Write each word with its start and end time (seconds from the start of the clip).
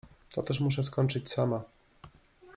Toteż 0.33 0.59
muszę 0.59 0.83
skończyć 0.83 1.31
sama. 1.31 1.63